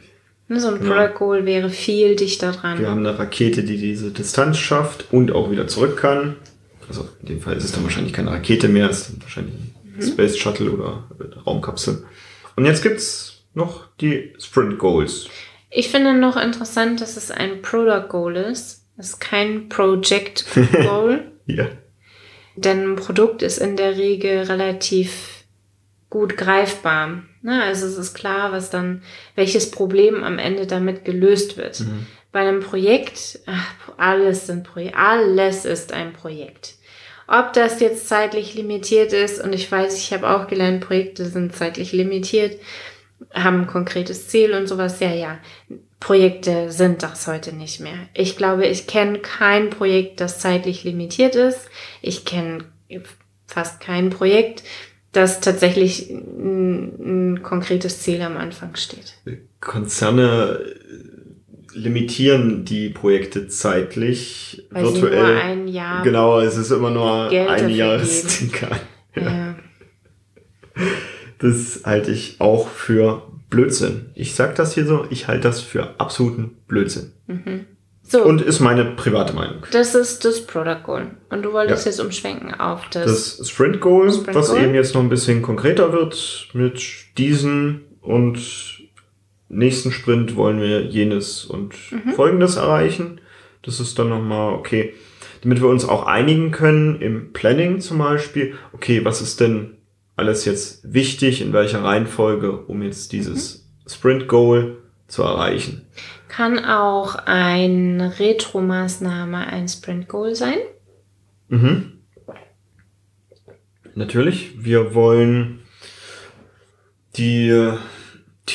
[0.47, 0.59] Ne?
[0.59, 0.87] So ein ja.
[0.87, 2.79] Product Goal wäre viel dichter dran.
[2.79, 6.35] Wir haben eine Rakete, die diese Distanz schafft und auch wieder zurück kann.
[6.87, 10.01] Also in dem Fall ist es dann wahrscheinlich keine Rakete mehr, es ist wahrscheinlich mhm.
[10.03, 11.03] Space Shuttle oder
[11.47, 12.03] Raumkapsel.
[12.55, 15.27] Und jetzt gibt's noch die Sprint Goals.
[15.69, 18.85] Ich finde noch interessant, dass es ein Product Goal ist.
[18.97, 21.31] Es ist kein Project Goal.
[21.47, 21.67] ja.
[22.55, 25.43] Denn ein Produkt ist in der Regel relativ
[26.09, 27.23] gut greifbar.
[27.41, 27.61] Ne?
[27.63, 29.01] Also es ist klar, was dann,
[29.35, 31.81] welches Problem am Ende damit gelöst wird.
[31.81, 32.07] Mhm.
[32.31, 36.75] Bei einem Projekt, ach, alles sind Pro alles ist ein Projekt.
[37.27, 41.55] Ob das jetzt zeitlich limitiert ist, und ich weiß, ich habe auch gelernt, Projekte sind
[41.55, 42.59] zeitlich limitiert,
[43.33, 44.99] haben ein konkretes Ziel und sowas.
[44.99, 45.39] Ja, ja.
[45.99, 47.97] Projekte sind das heute nicht mehr.
[48.13, 51.67] Ich glaube, ich kenne kein Projekt, das zeitlich limitiert ist.
[52.01, 52.65] Ich kenne
[53.47, 54.63] fast kein Projekt,
[55.11, 59.15] das tatsächlich ein, ein, konkretes Ziel am Anfang steht.
[59.61, 60.59] Konzerne
[61.75, 65.21] limitieren die Projekte zeitlich Weil virtuell.
[65.33, 66.03] nur ein Jahr.
[66.03, 68.69] Genau, es ist immer nur Geld ein Jahresdinker.
[69.15, 69.21] Ja.
[69.21, 69.55] ja.
[71.39, 74.07] Das halte ich auch für Blödsinn.
[74.15, 77.11] Ich sag das hier so, ich halte das für absoluten Blödsinn.
[77.27, 77.65] Mhm.
[78.03, 79.63] So, Und ist meine private Meinung.
[79.71, 81.07] das ist das Product Goal.
[81.29, 81.91] Und du wolltest Ja.
[81.91, 83.37] jetzt umschwenken auf das.
[83.37, 84.63] Das Sprint Goal, Sprint was Goal.
[84.63, 86.81] eben jetzt noch ein bisschen konkreter wird mit
[87.17, 88.39] diesen und
[89.57, 92.13] nächsten Sprint wollen wir jenes und Mhm.
[92.13, 93.21] folgendes erreichen.
[93.61, 94.93] Das ist dann nochmal, okay,
[95.41, 99.77] damit wir uns auch einigen können im Planning zum Beispiel, okay, was ist denn
[100.15, 103.89] alles jetzt wichtig, in welcher Reihenfolge, um jetzt dieses Mhm.
[103.89, 105.85] Sprint Goal zu erreichen.
[106.29, 110.57] Kann auch eine Retro-Maßnahme ein Sprint Goal sein.
[111.49, 111.91] Mhm.
[113.93, 115.59] Natürlich, wir wollen
[117.17, 117.71] die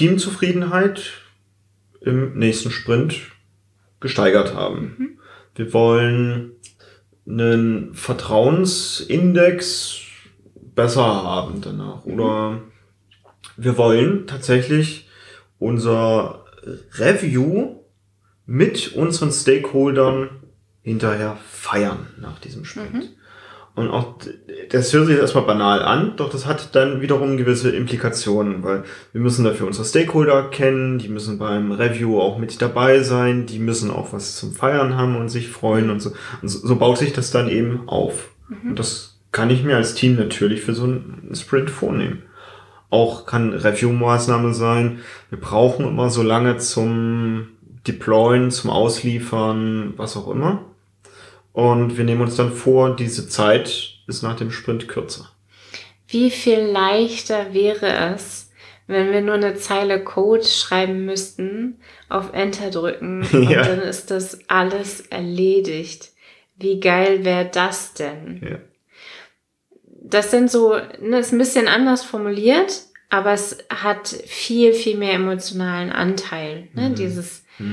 [0.00, 1.12] Teamzufriedenheit
[2.00, 3.20] im nächsten Sprint
[4.00, 5.18] gesteigert haben.
[5.54, 6.52] Wir wollen
[7.28, 10.00] einen Vertrauensindex
[10.74, 12.06] besser haben danach.
[12.06, 12.62] Oder
[13.58, 15.06] wir wollen tatsächlich
[15.58, 16.46] unser
[16.94, 17.80] Review
[18.46, 20.30] mit unseren Stakeholdern
[20.80, 23.14] hinterher feiern nach diesem Sprint.
[23.80, 24.16] Und auch,
[24.70, 29.20] das hört sich erstmal banal an, doch das hat dann wiederum gewisse Implikationen, weil wir
[29.20, 33.90] müssen dafür unsere Stakeholder kennen, die müssen beim Review auch mit dabei sein, die müssen
[33.90, 36.12] auch was zum Feiern haben und sich freuen und so.
[36.42, 38.30] Und so, so baut sich das dann eben auf.
[38.64, 42.22] Und das kann ich mir als Team natürlich für so einen Sprint vornehmen.
[42.90, 44.98] Auch kann Review-Maßnahme sein,
[45.30, 47.48] wir brauchen immer so lange zum
[47.86, 50.64] Deployen, zum Ausliefern, was auch immer.
[51.52, 55.30] Und wir nehmen uns dann vor, diese Zeit ist nach dem Sprint kürzer.
[56.08, 58.50] Wie viel leichter wäre es,
[58.86, 63.62] wenn wir nur eine Zeile Code schreiben müssten, auf Enter drücken und Ja.
[63.62, 66.10] dann ist das alles erledigt.
[66.56, 68.40] Wie geil wäre das denn?
[68.48, 68.58] Ja.
[70.02, 75.14] Das sind so, ne, ist ein bisschen anders formuliert, aber es hat viel, viel mehr
[75.14, 76.68] emotionalen Anteil.
[76.74, 76.90] Ne?
[76.90, 76.94] Mhm.
[76.96, 77.64] Dieses, ach,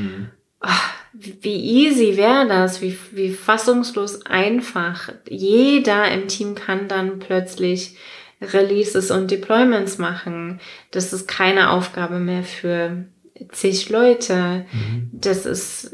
[1.13, 5.09] wie easy wäre das, wie, wie fassungslos einfach.
[5.29, 7.97] Jeder im Team kann dann plötzlich
[8.41, 10.59] Releases und Deployments machen.
[10.91, 13.05] Das ist keine Aufgabe mehr für
[13.51, 14.65] zig Leute.
[15.11, 15.91] Das ist,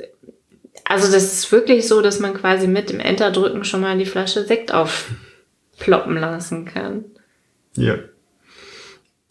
[0.84, 4.46] also das ist wirklich so, dass man quasi mit dem Enter-Drücken schon mal die Flasche
[4.46, 7.06] Sekt aufploppen lassen kann.
[7.76, 7.98] Ja.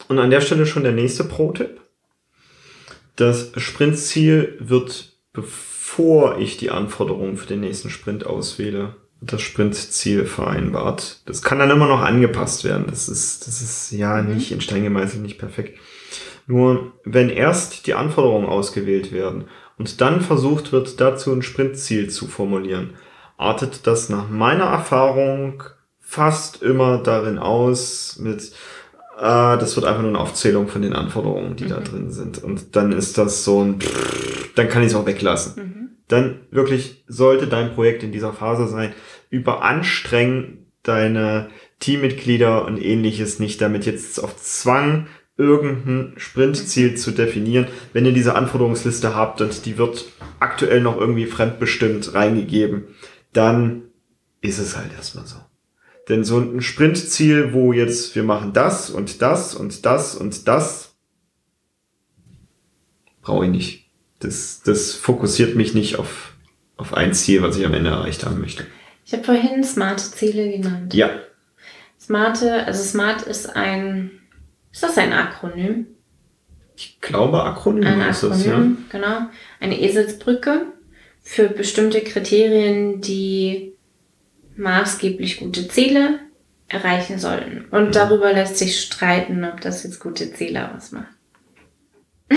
[0.09, 1.81] Und an der Stelle schon der nächste Pro-Tipp.
[3.17, 11.23] Das Sprintziel wird, bevor ich die Anforderungen für den nächsten Sprint auswähle, das Sprintziel vereinbart.
[11.27, 12.87] Das kann dann immer noch angepasst werden.
[12.89, 15.79] Das ist, das ist ja nicht in Stein gemeißelt, nicht perfekt.
[16.47, 19.45] Nur wenn erst die Anforderungen ausgewählt werden
[19.79, 22.95] und dann versucht wird, dazu ein Sprintziel zu formulieren,
[23.37, 25.63] artet das nach meiner Erfahrung
[26.01, 28.53] fast immer darin aus mit,
[29.19, 32.43] äh, das wird einfach nur eine Aufzählung von den Anforderungen, die da drin sind.
[32.43, 33.79] Und dann ist das so ein,
[34.55, 35.99] dann kann ich es auch weglassen.
[36.09, 38.93] Dann wirklich sollte dein Projekt in dieser Phase sein,
[39.31, 41.49] überanstrengen deine
[41.79, 47.67] Teammitglieder und ähnliches nicht, damit jetzt auf Zwang irgendein Sprintziel zu definieren.
[47.93, 50.07] Wenn ihr diese Anforderungsliste habt und die wird
[50.39, 52.85] aktuell noch irgendwie fremdbestimmt reingegeben,
[53.33, 53.85] dann
[54.41, 55.37] ist es halt erstmal so.
[56.09, 60.95] Denn so ein Sprintziel, wo jetzt wir machen das und das und das und das,
[63.21, 63.91] brauche ich nicht.
[64.19, 66.35] Das, das fokussiert mich nicht auf,
[66.77, 68.67] auf ein Ziel, was ich am Ende erreicht haben möchte.
[69.05, 70.95] Ich habe vorhin smarte Ziele genannt.
[70.95, 71.11] Ja,
[72.01, 74.11] Smarte, also Smart ist ein,
[74.73, 75.87] ist das ein Akronym?
[76.75, 78.53] ich glaube Akronym Ein ist das, ja.
[78.53, 79.27] Akronym, genau.
[79.61, 80.67] Eine Eselsbrücke
[81.21, 83.72] für bestimmte Kriterien, die
[84.57, 86.21] maßgeblich gute Ziele
[86.69, 87.67] erreichen sollten.
[87.71, 91.13] Und darüber lässt sich streiten, ob das jetzt gute Ziele ausmacht.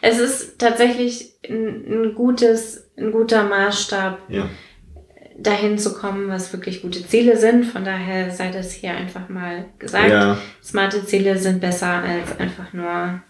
[0.00, 4.48] es ist tatsächlich ein, ein gutes, ein guter Maßstab, Ja,
[5.38, 7.64] dahin zu kommen, was wirklich gute Ziele sind.
[7.64, 10.10] Von daher sei das hier einfach mal gesagt.
[10.10, 13.22] ja, Smarte Ziele sind besser als einfach nur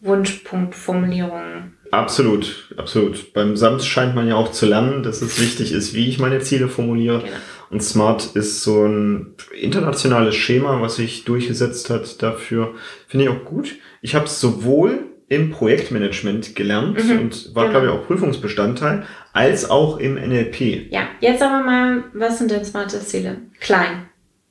[0.00, 1.76] Wunschpunktformulierungen.
[1.90, 3.32] Absolut, absolut.
[3.32, 6.40] Beim SAMS scheint man ja auch zu lernen, dass es wichtig ist, wie ich meine
[6.40, 7.20] Ziele formuliere.
[7.20, 7.32] Genau.
[7.70, 12.74] Und SMART ist so ein internationales Schema, was sich durchgesetzt hat dafür.
[13.06, 13.76] Finde ich auch gut.
[14.02, 17.78] Ich habe es sowohl im Projektmanagement gelernt und war, genau.
[17.80, 20.90] glaube ich, auch Prüfungsbestandteil, als auch im NLP.
[20.90, 23.36] Ja, jetzt aber mal, was sind denn smarte Ziele?
[23.60, 24.08] Klein.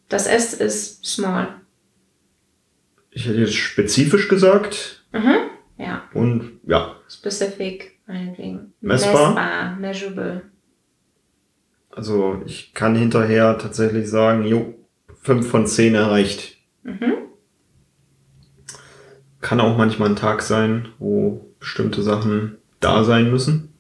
[0.08, 1.50] Das S ist small.
[3.12, 5.36] Ich hätte jetzt spezifisch gesagt Mhm.
[5.78, 8.74] Ja, und ja, specific, meinetwegen.
[8.82, 9.34] Messbar.
[9.34, 10.42] Messbar, measurable.
[11.92, 14.76] also ich kann hinterher tatsächlich sagen, jo,
[15.22, 16.58] fünf von zehn erreicht.
[16.84, 17.14] Mhm.
[19.42, 23.74] kann auch manchmal ein Tag sein, wo bestimmte Sachen da sein müssen.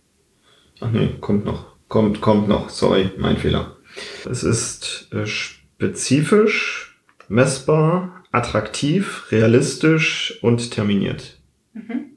[0.79, 1.75] Ach nee, kommt noch.
[1.87, 2.69] Kommt, kommt noch.
[2.69, 3.77] Sorry, mein Fehler.
[4.29, 11.39] Es ist äh, spezifisch, messbar, attraktiv, realistisch und terminiert.
[11.73, 12.09] Mhm.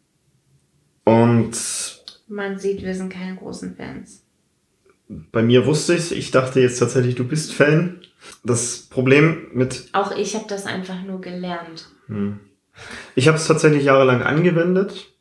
[1.04, 1.52] Und
[2.28, 4.24] man sieht, wir sind keine großen Fans.
[5.08, 8.00] Bei mir wusste ich Ich dachte jetzt tatsächlich, du bist Fan.
[8.44, 9.88] Das Problem mit.
[9.92, 11.88] Auch ich habe das einfach nur gelernt.
[12.06, 12.38] Hm.
[13.14, 15.12] Ich habe es tatsächlich jahrelang angewendet.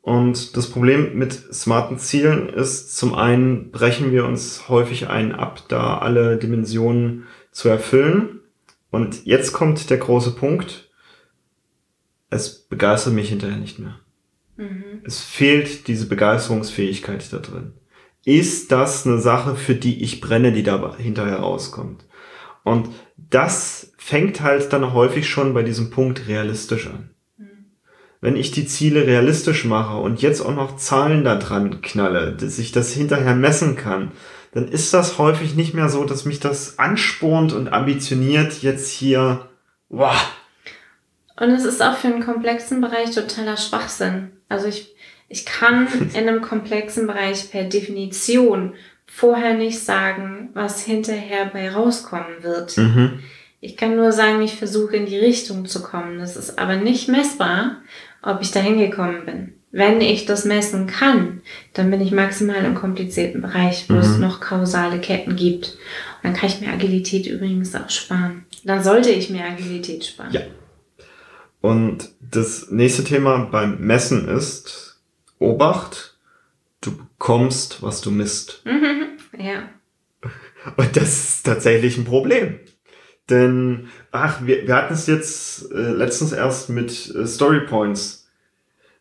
[0.00, 5.64] Und das Problem mit smarten Zielen ist, zum einen brechen wir uns häufig ein ab,
[5.68, 8.40] da alle Dimensionen zu erfüllen.
[8.90, 10.88] Und jetzt kommt der große Punkt.
[12.30, 14.00] Es begeistert mich hinterher nicht mehr.
[14.58, 15.02] Mhm.
[15.04, 17.72] Es fehlt diese Begeisterungsfähigkeit da drin.
[18.26, 22.04] Ist das eine Sache, für die ich brenne, die da hinterher rauskommt?
[22.64, 27.10] Und das fängt halt dann häufig schon bei diesem Punkt realistisch an
[28.20, 32.58] wenn ich die Ziele realistisch mache und jetzt auch noch Zahlen da dran knalle, dass
[32.58, 34.12] ich das hinterher messen kann,
[34.52, 39.48] dann ist das häufig nicht mehr so, dass mich das anspornt und ambitioniert jetzt hier,
[39.88, 40.16] wow.
[41.40, 44.32] Und es ist auch für einen komplexen Bereich totaler Schwachsinn.
[44.48, 44.94] Also ich,
[45.28, 48.74] ich kann in einem komplexen Bereich per Definition
[49.06, 52.76] vorher nicht sagen, was hinterher bei rauskommen wird.
[52.76, 53.20] Mhm.
[53.60, 56.18] Ich kann nur sagen, ich versuche in die Richtung zu kommen.
[56.18, 57.78] Das ist aber nicht messbar
[58.22, 59.54] ob ich da hingekommen bin.
[59.70, 61.42] Wenn ich das messen kann,
[61.74, 64.00] dann bin ich maximal im komplizierten Bereich, wo mhm.
[64.00, 65.66] es noch kausale Ketten gibt.
[65.66, 68.46] Und dann kann ich mir Agilität übrigens auch sparen.
[68.64, 70.32] Dann sollte ich mir Agilität sparen.
[70.32, 70.40] Ja.
[71.60, 75.00] Und das nächste Thema beim Messen ist
[75.38, 76.18] Obacht,
[76.80, 78.62] du bekommst, was du misst.
[79.38, 79.68] ja.
[80.76, 82.60] Und das ist tatsächlich ein Problem.
[83.30, 88.28] Denn, ach, wir, wir hatten es jetzt äh, letztens erst mit äh, Story Points.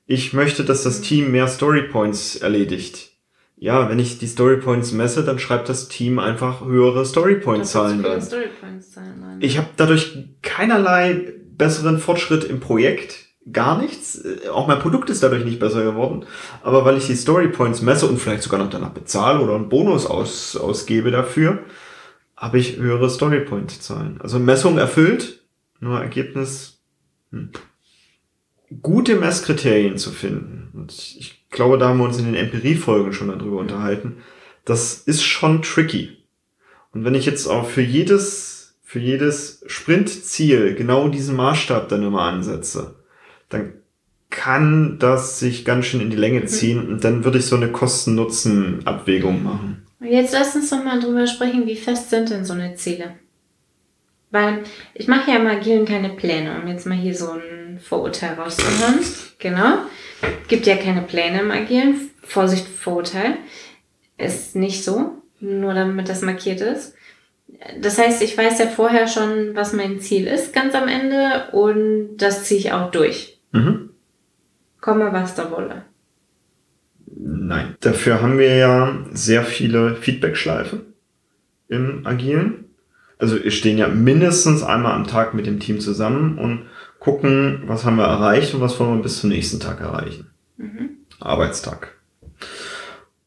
[0.06, 3.12] Ich möchte, dass das Team mehr Story Points erledigt.
[3.56, 7.66] Ja, wenn ich die Story Points messe, dann schreibt das Team einfach höhere Story Point
[7.66, 8.22] Zahlen rein.
[9.40, 14.24] Ich habe dadurch keinerlei besseren Fortschritt im Projekt, gar nichts.
[14.24, 16.26] Äh, auch mein Produkt ist dadurch nicht besser geworden.
[16.64, 19.70] Aber weil ich die Story Points messe und vielleicht sogar noch danach bezahle oder einen
[19.70, 21.60] Bonus aus, ausgebe dafür,
[22.36, 24.22] habe ich höhere Storypoint-Zahlen.
[24.22, 25.42] Also Messung erfüllt,
[25.80, 26.84] nur Ergebnis.
[27.32, 27.50] Hm.
[28.82, 30.70] Gute Messkriterien zu finden.
[30.74, 34.18] Und ich glaube, da haben wir uns in den Empirie-Folgen schon darüber unterhalten.
[34.66, 36.18] Das ist schon tricky.
[36.92, 38.57] Und wenn ich jetzt auch für jedes,
[38.88, 42.96] für jedes Sprintziel genau diesen Maßstab dann immer ansetze,
[43.50, 43.74] dann
[44.30, 46.48] kann das sich ganz schön in die Länge mhm.
[46.48, 49.86] ziehen und dann würde ich so eine Kosten-Nutzen-Abwägung machen.
[50.00, 53.16] Jetzt lass uns doch mal drüber sprechen, wie fest sind denn so eine Ziele?
[54.32, 58.36] Weil ich mache ja im Agilen keine Pläne, um jetzt mal hier so ein Vorurteil
[58.36, 59.00] rauszuhören.
[59.40, 59.80] Genau.
[60.48, 62.10] Gibt ja keine Pläne im Agilen.
[62.22, 63.36] Vorsicht, Vorurteil.
[64.18, 65.22] Ist nicht so.
[65.42, 66.97] Nur damit das markiert ist.
[67.82, 72.18] Das heißt, ich weiß ja vorher schon, was mein Ziel ist, ganz am Ende, und
[72.18, 73.40] das ziehe ich auch durch.
[73.52, 73.90] Mhm.
[74.82, 75.84] Komme, was da wolle.
[77.06, 77.76] Nein.
[77.80, 80.82] Dafür haben wir ja sehr viele Feedback-Schleifen
[81.68, 82.66] im Agilen.
[83.20, 86.68] Also wir stehen ja mindestens einmal am Tag mit dem Team zusammen und
[87.00, 90.30] gucken, was haben wir erreicht und was wollen wir bis zum nächsten Tag erreichen.
[90.58, 90.90] Mhm.
[91.20, 91.96] Arbeitstag.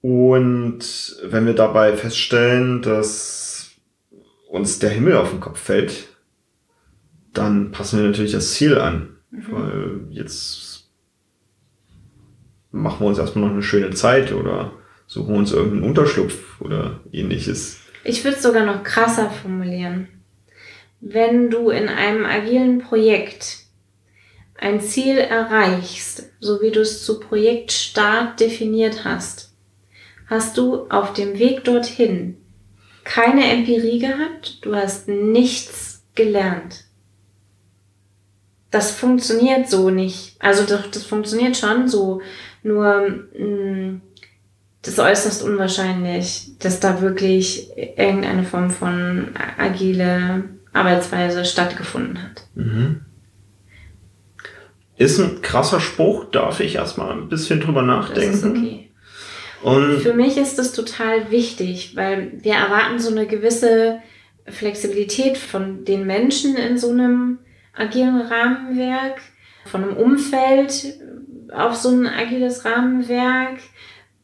[0.01, 3.50] Und wenn wir dabei feststellen, dass
[4.51, 6.09] uns der Himmel auf den Kopf fällt,
[7.33, 9.17] dann passen wir natürlich das Ziel an.
[9.31, 9.47] Mhm.
[9.51, 10.91] Weil jetzt
[12.73, 14.73] machen wir uns erstmal noch eine schöne Zeit oder
[15.07, 17.81] suchen uns irgendeinen Unterschlupf oder ähnliches.
[18.05, 20.09] Ich würde es sogar noch krasser formulieren.
[21.01, 23.59] Wenn du in einem agilen Projekt
[24.59, 29.55] ein Ziel erreichst, so wie du es zu Projektstart definiert hast,
[30.27, 32.37] hast du auf dem Weg dorthin
[33.05, 36.85] keine Empirie gehabt, du hast nichts gelernt.
[38.71, 40.37] Das funktioniert so nicht.
[40.39, 42.21] Also doch, das funktioniert schon so
[42.63, 44.01] nur mh, mm,
[44.83, 52.47] das ist äußerst unwahrscheinlich, dass da wirklich irgendeine Form von agile Arbeitsweise stattgefunden hat.
[52.55, 53.03] Mhm.
[54.97, 58.31] Ist ein krasser Spruch, darf ich erstmal ein bisschen drüber nachdenken.
[58.31, 58.90] Das ist okay.
[59.63, 64.01] Und Für mich ist das total wichtig, weil wir erwarten so eine gewisse
[64.47, 67.39] Flexibilität von den Menschen in so einem
[67.75, 69.21] agilen Rahmenwerk,
[69.67, 70.95] von einem Umfeld,
[71.53, 73.59] auf so ein agiles Rahmenwerk.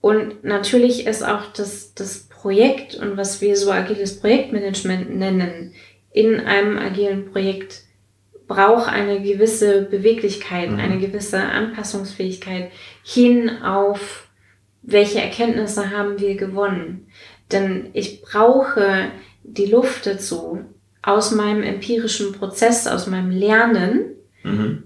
[0.00, 5.74] Und natürlich ist auch das, das Projekt und was wir so agiles Projektmanagement nennen,
[6.12, 7.82] in einem agilen Projekt
[8.46, 10.78] brauche eine gewisse Beweglichkeit, mhm.
[10.78, 12.70] eine gewisse Anpassungsfähigkeit
[13.02, 14.28] hin auf
[14.86, 17.08] welche Erkenntnisse haben wir gewonnen.
[17.52, 19.10] Denn ich brauche
[19.42, 20.60] die Luft dazu
[21.02, 24.84] aus meinem empirischen Prozess, aus meinem Lernen, mhm.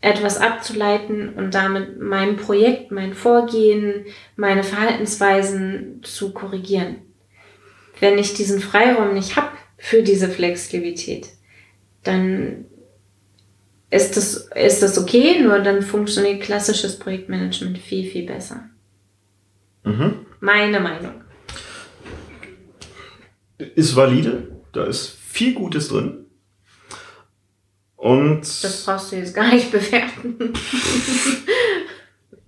[0.00, 4.06] etwas abzuleiten und damit mein Projekt, mein Vorgehen,
[4.36, 6.96] meine Verhaltensweisen zu korrigieren.
[8.00, 11.28] Wenn ich diesen Freiraum nicht habe für diese Flexibilität,
[12.02, 12.66] dann
[13.90, 18.68] ist das, ist das okay, nur dann funktioniert klassisches Projektmanagement viel, viel besser.
[19.84, 20.26] Mhm.
[20.40, 21.22] Meine Meinung.
[23.58, 26.26] Ist valide, da ist viel Gutes drin.
[27.96, 28.40] Und.
[28.40, 30.52] Das brauchst du jetzt gar nicht bewerten.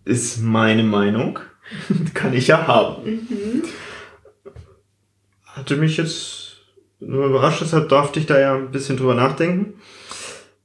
[0.04, 1.38] ist meine Meinung.
[2.14, 3.04] Kann ich ja haben.
[3.04, 3.62] Mhm.
[5.44, 6.58] Hatte mich jetzt
[7.00, 9.80] nur überrascht, deshalb darf ich da ja ein bisschen drüber nachdenken.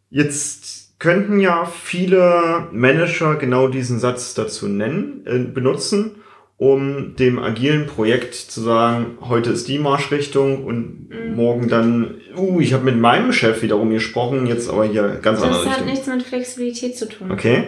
[0.10, 6.18] Jetzt könnten ja viele Manager genau diesen Satz dazu nennen, äh, benutzen,
[6.62, 11.36] um dem agilen Projekt zu sagen, heute ist die Marschrichtung und mhm.
[11.36, 15.48] morgen dann, uh, ich habe mit meinem Chef wiederum gesprochen, jetzt aber hier ganz das
[15.48, 15.66] andere.
[15.66, 17.32] Das hat nichts mit Flexibilität zu tun.
[17.32, 17.68] Okay.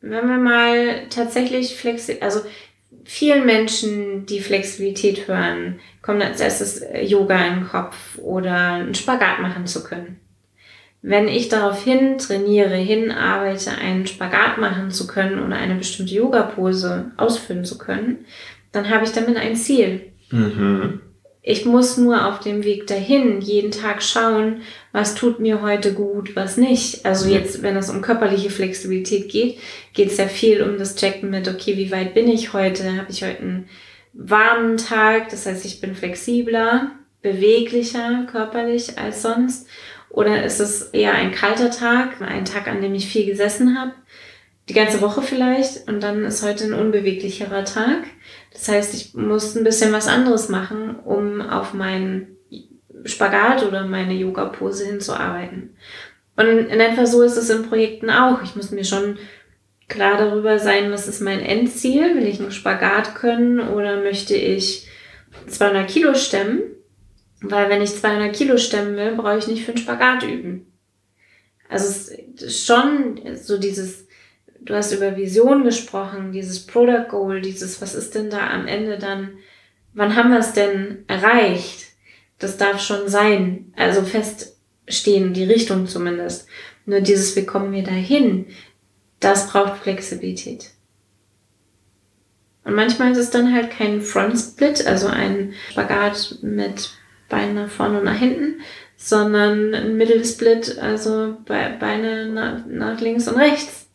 [0.00, 2.40] Wenn wir mal tatsächlich flexi also
[3.04, 9.38] vielen Menschen, die Flexibilität hören, kommt als erstes Yoga in den Kopf oder einen Spagat
[9.38, 10.18] machen zu können.
[11.00, 17.12] Wenn ich darauf hin trainiere, hinarbeite, einen Spagat machen zu können oder eine bestimmte Yoga-Pose
[17.16, 18.24] ausführen zu können,
[18.72, 20.12] dann habe ich damit ein Ziel.
[20.30, 21.00] Mhm.
[21.40, 24.60] Ich muss nur auf dem Weg dahin jeden Tag schauen,
[24.92, 27.06] was tut mir heute gut, was nicht.
[27.06, 29.58] Also jetzt, wenn es um körperliche Flexibilität geht,
[29.94, 32.96] geht es ja viel um das Checken mit, okay, wie weit bin ich heute?
[32.98, 33.68] Habe ich heute einen
[34.12, 35.30] warmen Tag?
[35.30, 36.90] Das heißt, ich bin flexibler,
[37.22, 39.68] beweglicher körperlich als sonst.
[40.10, 43.92] Oder ist es eher ein kalter Tag, ein Tag, an dem ich viel gesessen habe,
[44.68, 48.04] die ganze Woche vielleicht, und dann ist heute ein unbeweglicherer Tag.
[48.52, 52.36] Das heißt, ich muss ein bisschen was anderes machen, um auf meinen
[53.04, 55.76] Spagat oder meine Yoga-Pose hinzuarbeiten.
[56.36, 58.42] Und in etwa so ist es in Projekten auch.
[58.42, 59.18] Ich muss mir schon
[59.88, 62.14] klar darüber sein, was ist mein Endziel?
[62.14, 64.86] Will ich einen Spagat können oder möchte ich
[65.46, 66.60] 200 Kilo stemmen?
[67.40, 70.72] Weil wenn ich 200 Kilo stemmen will, brauche ich nicht für einen Spagat üben.
[71.68, 74.06] Also es ist schon so dieses,
[74.60, 78.98] du hast über Vision gesprochen, dieses Product Goal, dieses, was ist denn da am Ende
[78.98, 79.38] dann,
[79.92, 81.86] wann haben wir es denn erreicht?
[82.38, 86.48] Das darf schon sein, also feststehen, die Richtung zumindest.
[86.86, 88.46] Nur dieses, wie kommen wir dahin,
[89.20, 90.70] das braucht Flexibilität.
[92.64, 96.90] Und manchmal ist es dann halt kein Front Split, also ein Spagat mit
[97.28, 98.60] Beine nach vorne und nach hinten,
[98.96, 103.86] sondern ein Mittelsplit, also Beine nach, nach links und rechts.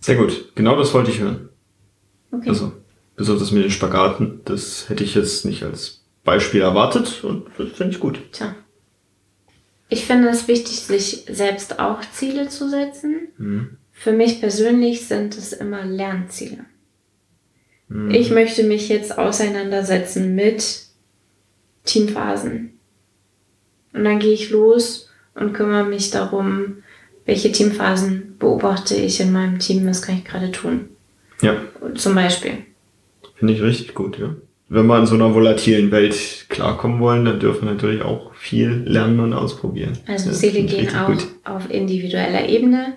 [0.00, 1.50] Sehr gut, genau das wollte ich hören.
[2.32, 2.48] Okay.
[2.48, 2.72] Also,
[3.16, 7.94] besonders mit den Spagaten, das hätte ich jetzt nicht als Beispiel erwartet und das finde
[7.94, 8.20] ich gut.
[8.32, 8.54] Tja.
[9.88, 13.28] Ich finde es wichtig, sich selbst auch Ziele zu setzen.
[13.36, 13.76] Mhm.
[13.90, 16.64] Für mich persönlich sind es immer Lernziele.
[17.88, 18.10] Mhm.
[18.12, 20.89] Ich möchte mich jetzt auseinandersetzen mit
[21.90, 22.78] Teamphasen.
[23.92, 26.76] Und dann gehe ich los und kümmere mich darum,
[27.26, 30.88] welche Teamphasen beobachte ich in meinem Team, was kann ich gerade tun.
[31.42, 31.56] Ja.
[31.94, 32.58] Zum Beispiel.
[33.36, 34.34] Finde ich richtig gut, ja.
[34.68, 38.84] Wenn wir in so einer volatilen Welt klarkommen wollen, dann dürfen wir natürlich auch viel
[38.86, 39.98] lernen und ausprobieren.
[40.06, 41.26] Also Ziele gehen auch gut.
[41.42, 42.94] auf individueller Ebene,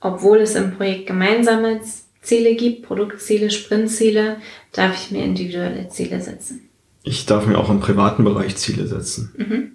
[0.00, 1.80] obwohl es im Projekt gemeinsame
[2.22, 4.36] Ziele gibt, Produktziele, Sprintziele,
[4.72, 6.67] darf ich mir individuelle Ziele setzen
[7.08, 9.32] ich darf mir auch im privaten Bereich Ziele setzen.
[9.36, 9.72] Mhm.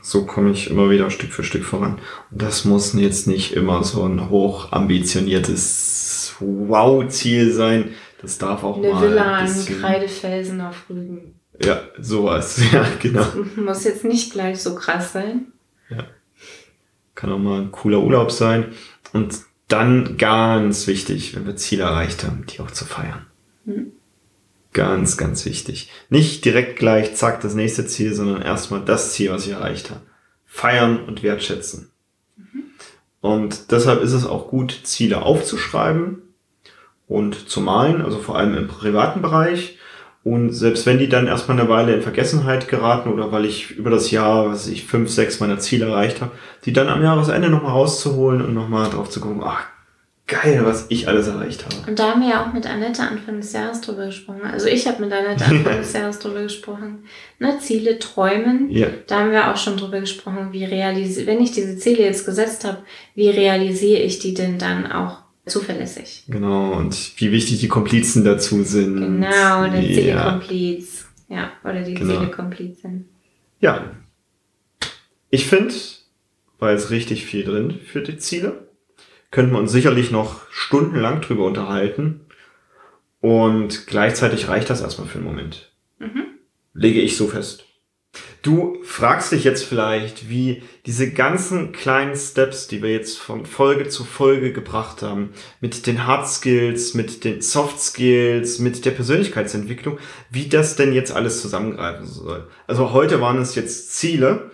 [0.00, 1.98] So komme ich immer wieder Stück für Stück voran.
[2.30, 7.90] Und das muss jetzt nicht immer so ein hoch ambitioniertes Wow-Ziel sein.
[8.22, 8.96] Das darf auch Eine mal.
[8.98, 11.34] Eine Villa an Kreidefelsen auf Rügen.
[11.62, 12.60] Ja, sowas.
[12.72, 13.24] Ja, genau.
[13.24, 15.52] Das muss jetzt nicht gleich so krass sein.
[15.90, 16.04] Ja.
[17.16, 18.66] Kann auch mal ein cooler Urlaub sein.
[19.12, 23.26] Und dann ganz wichtig, wenn wir Ziele erreicht haben, die auch zu feiern.
[23.64, 23.92] Mhm.
[24.78, 25.90] Ganz, ganz wichtig.
[26.08, 30.02] Nicht direkt gleich, zack, das nächste Ziel, sondern erstmal das Ziel, was ich erreicht habe.
[30.46, 31.90] Feiern und wertschätzen.
[32.36, 32.62] Mhm.
[33.20, 36.22] Und deshalb ist es auch gut, Ziele aufzuschreiben
[37.08, 39.78] und zu malen, also vor allem im privaten Bereich.
[40.22, 43.90] Und selbst wenn die dann erstmal eine Weile in Vergessenheit geraten oder weil ich über
[43.90, 46.30] das Jahr, was ich fünf, sechs meiner Ziele erreicht habe,
[46.66, 49.64] die dann am Jahresende nochmal rauszuholen und nochmal drauf zu gucken, ach,
[50.28, 51.90] geil, was ich alles erreicht habe.
[51.90, 54.42] Und da haben wir ja auch mit Annette Anfang des Jahres drüber gesprochen.
[54.44, 57.04] Also ich habe mit Annette Anfang des Jahres drüber gesprochen.
[57.38, 58.70] Ne, Ziele träumen.
[58.70, 58.88] Ja.
[59.06, 62.64] Da haben wir auch schon drüber gesprochen, wie realisiere, wenn ich diese Ziele jetzt gesetzt
[62.64, 62.78] habe,
[63.14, 66.24] wie realisiere ich die denn dann auch zuverlässig?
[66.28, 68.96] Genau, und wie wichtig die Komplizen dazu sind.
[68.96, 69.94] Genau, der ja.
[69.94, 71.06] Ziele-Kompliz.
[71.28, 72.14] Ja, oder die Genau.
[72.14, 73.08] Ziele-Komplizen.
[73.60, 73.92] Ja.
[75.30, 75.74] Ich finde,
[76.58, 78.67] war jetzt richtig viel drin für die Ziele.
[79.30, 82.20] Könnten wir uns sicherlich noch stundenlang drüber unterhalten.
[83.20, 85.72] Und gleichzeitig reicht das erstmal für den Moment.
[85.98, 86.24] Mhm.
[86.72, 87.68] Lege ich so fest.
[88.42, 93.88] Du fragst dich jetzt vielleicht, wie diese ganzen kleinen Steps, die wir jetzt von Folge
[93.88, 99.98] zu Folge gebracht haben, mit den Hard Skills, mit den Soft Skills, mit der Persönlichkeitsentwicklung,
[100.30, 102.48] wie das denn jetzt alles zusammengreifen soll.
[102.66, 104.52] Also heute waren es jetzt Ziele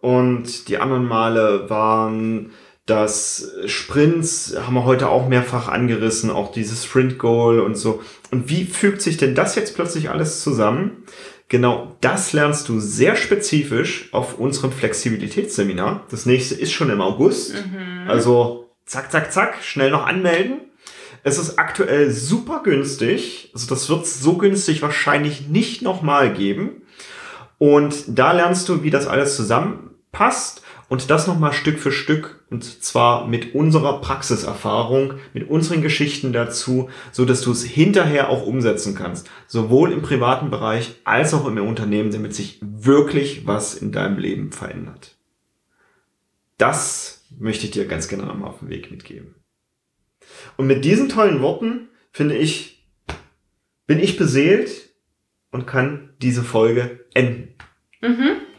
[0.00, 2.52] und die anderen Male waren
[2.92, 8.02] das Sprints, haben wir heute auch mehrfach angerissen, auch dieses Sprint Goal und so.
[8.30, 11.04] Und wie fügt sich denn das jetzt plötzlich alles zusammen?
[11.48, 16.06] Genau das lernst du sehr spezifisch auf unserem Flexibilitätsseminar.
[16.10, 17.54] Das nächste ist schon im August.
[18.06, 20.60] Also zack, zack, zack, schnell noch anmelden.
[21.24, 23.50] Es ist aktuell super günstig.
[23.54, 26.82] Also das wird es so günstig wahrscheinlich nicht nochmal geben.
[27.56, 30.62] Und da lernst du, wie das alles zusammenpasst
[30.92, 36.90] und das nochmal Stück für Stück und zwar mit unserer Praxiserfahrung, mit unseren Geschichten dazu,
[37.12, 39.30] so dass du es hinterher auch umsetzen kannst.
[39.46, 44.52] Sowohl im privaten Bereich als auch im Unternehmen, damit sich wirklich was in deinem Leben
[44.52, 45.16] verändert.
[46.58, 49.34] Das möchte ich dir ganz gerne einmal auf den Weg mitgeben.
[50.58, 52.86] Und mit diesen tollen Worten, finde ich,
[53.86, 54.90] bin ich beseelt
[55.52, 57.54] und kann diese Folge enden.
[58.02, 58.51] Mhm.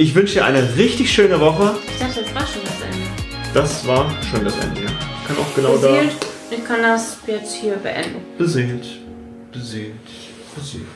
[0.00, 1.74] Ich wünsche dir eine richtig schöne Woche.
[1.88, 3.06] Ich dachte, das war schon das Ende.
[3.52, 4.82] Das war schon das Ende.
[4.82, 4.90] ja.
[5.22, 6.16] Ich kann auch genau Beseelt.
[6.52, 8.20] Ich kann das jetzt hier beenden.
[8.38, 8.86] da beseelt,
[9.52, 9.94] beseelt,
[10.54, 10.86] beseelt.